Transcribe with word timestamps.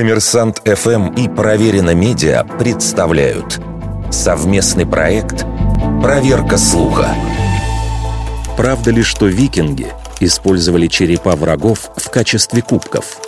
Коммерсант 0.00 0.62
ФМ 0.64 1.14
и 1.14 1.28
Проверено 1.28 1.94
Медиа 1.94 2.44
представляют 2.44 3.60
совместный 4.10 4.86
проект 4.86 5.44
«Проверка 6.00 6.56
слуха». 6.56 7.14
Правда 8.56 8.92
ли, 8.92 9.02
что 9.02 9.26
викинги 9.26 9.88
использовали 10.20 10.86
черепа 10.86 11.34
врагов 11.34 11.90
в 11.96 12.08
качестве 12.08 12.62
кубков? 12.62 13.20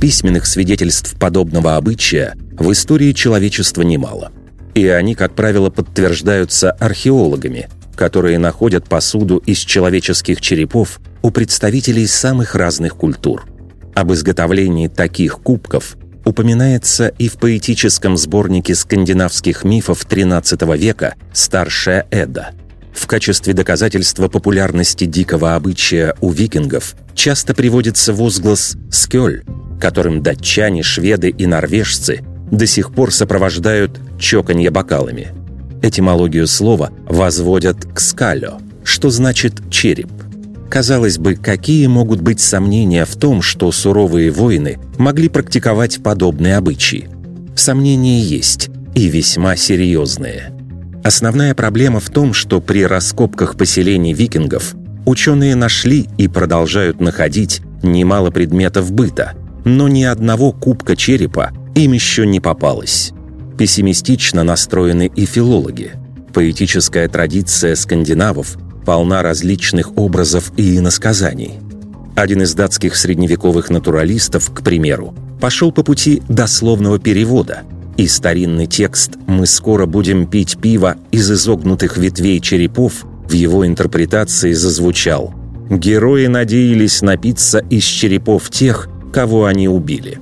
Письменных 0.00 0.46
свидетельств 0.46 1.18
подобного 1.18 1.76
обычая 1.76 2.34
в 2.58 2.72
истории 2.72 3.12
человечества 3.12 3.82
немало. 3.82 4.32
И 4.74 4.88
они, 4.88 5.14
как 5.14 5.34
правило, 5.34 5.68
подтверждаются 5.68 6.72
археологами, 6.72 7.68
которые 7.94 8.38
находят 8.38 8.88
посуду 8.88 9.36
из 9.36 9.58
человеческих 9.58 10.40
черепов 10.40 10.98
у 11.20 11.30
представителей 11.30 12.06
самых 12.06 12.54
разных 12.54 12.96
культур– 12.96 13.44
об 13.94 14.12
изготовлении 14.12 14.88
таких 14.88 15.40
кубков 15.40 15.96
упоминается 16.24 17.08
и 17.08 17.28
в 17.28 17.34
поэтическом 17.34 18.16
сборнике 18.16 18.74
скандинавских 18.74 19.64
мифов 19.64 20.06
XIII 20.06 20.76
века 20.76 21.14
«Старшая 21.32 22.06
Эда». 22.10 22.50
В 22.94 23.06
качестве 23.06 23.54
доказательства 23.54 24.28
популярности 24.28 25.04
дикого 25.04 25.54
обычая 25.54 26.14
у 26.20 26.30
викингов 26.30 26.94
часто 27.14 27.54
приводится 27.54 28.12
возглас 28.12 28.76
«скёль», 28.90 29.42
которым 29.80 30.22
датчане, 30.22 30.82
шведы 30.82 31.30
и 31.30 31.46
норвежцы 31.46 32.20
до 32.50 32.66
сих 32.66 32.94
пор 32.94 33.12
сопровождают 33.12 33.98
чоканье 34.18 34.70
бокалами. 34.70 35.28
Этимологию 35.82 36.46
слова 36.46 36.92
возводят 37.08 37.84
к 37.92 37.98
«скалё», 37.98 38.58
что 38.84 39.10
значит 39.10 39.54
«череп». 39.70 40.21
Казалось 40.72 41.18
бы, 41.18 41.34
какие 41.34 41.86
могут 41.86 42.22
быть 42.22 42.40
сомнения 42.40 43.04
в 43.04 43.14
том, 43.16 43.42
что 43.42 43.70
суровые 43.72 44.30
воины 44.30 44.78
могли 44.96 45.28
практиковать 45.28 46.02
подобные 46.02 46.56
обычаи? 46.56 47.10
Сомнения 47.54 48.22
есть, 48.22 48.70
и 48.94 49.08
весьма 49.08 49.54
серьезные. 49.54 50.50
Основная 51.04 51.54
проблема 51.54 52.00
в 52.00 52.08
том, 52.08 52.32
что 52.32 52.62
при 52.62 52.86
раскопках 52.86 53.58
поселений 53.58 54.14
викингов 54.14 54.74
ученые 55.04 55.56
нашли 55.56 56.08
и 56.16 56.26
продолжают 56.26 57.02
находить 57.02 57.60
немало 57.82 58.30
предметов 58.30 58.92
быта, 58.92 59.34
но 59.66 59.88
ни 59.88 60.04
одного 60.04 60.52
кубка 60.52 60.96
черепа 60.96 61.50
им 61.74 61.92
еще 61.92 62.26
не 62.26 62.40
попалось. 62.40 63.12
Пессимистично 63.58 64.42
настроены 64.42 65.12
и 65.14 65.26
филологи. 65.26 65.90
Поэтическая 66.32 67.10
традиция 67.10 67.74
скандинавов 67.74 68.56
полна 68.84 69.22
различных 69.22 69.96
образов 69.96 70.52
и 70.56 70.78
иносказаний. 70.78 71.60
Один 72.14 72.42
из 72.42 72.54
датских 72.54 72.96
средневековых 72.96 73.70
натуралистов, 73.70 74.50
к 74.52 74.62
примеру, 74.62 75.14
пошел 75.40 75.72
по 75.72 75.82
пути 75.82 76.22
дословного 76.28 76.98
перевода, 76.98 77.62
и 77.96 78.06
старинный 78.06 78.66
текст 78.66 79.12
«Мы 79.26 79.46
скоро 79.46 79.86
будем 79.86 80.26
пить 80.26 80.58
пиво 80.58 80.96
из 81.10 81.30
изогнутых 81.30 81.96
ветвей 81.96 82.40
черепов» 82.40 83.04
в 83.28 83.32
его 83.32 83.66
интерпретации 83.66 84.52
зазвучал 84.52 85.34
«Герои 85.70 86.26
надеялись 86.26 87.02
напиться 87.02 87.58
из 87.70 87.84
черепов 87.84 88.50
тех, 88.50 88.88
кого 89.12 89.46
они 89.46 89.68
убили». 89.68 90.18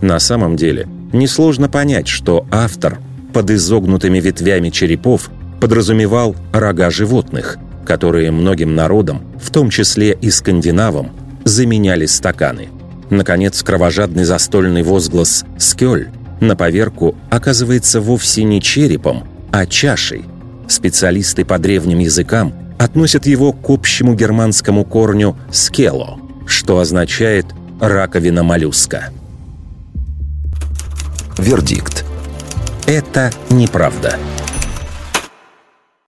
На 0.00 0.18
самом 0.18 0.56
деле, 0.56 0.88
несложно 1.12 1.68
понять, 1.68 2.08
что 2.08 2.46
автор 2.50 2.98
под 3.32 3.50
изогнутыми 3.50 4.18
ветвями 4.20 4.70
черепов 4.70 5.30
подразумевал 5.60 6.36
рога 6.52 6.90
животных, 6.90 7.58
которые 7.84 8.30
многим 8.30 8.74
народам, 8.74 9.22
в 9.40 9.50
том 9.50 9.70
числе 9.70 10.12
и 10.12 10.30
скандинавам, 10.30 11.10
заменяли 11.44 12.06
стаканы. 12.06 12.68
Наконец, 13.10 13.62
кровожадный 13.62 14.24
застольный 14.24 14.82
возглас 14.82 15.44
«Скёль» 15.58 16.08
на 16.40 16.56
поверку 16.56 17.14
оказывается 17.30 18.00
вовсе 18.00 18.44
не 18.44 18.60
черепом, 18.60 19.24
а 19.52 19.66
чашей. 19.66 20.24
Специалисты 20.66 21.44
по 21.44 21.58
древним 21.58 21.98
языкам 21.98 22.54
относят 22.78 23.26
его 23.26 23.52
к 23.52 23.70
общему 23.70 24.14
германскому 24.14 24.84
корню 24.84 25.36
«скело», 25.52 26.18
что 26.46 26.78
означает 26.80 27.46
«раковина 27.80 28.42
моллюска». 28.42 29.10
Вердикт. 31.38 32.04
Это 32.86 33.30
неправда. 33.50 34.16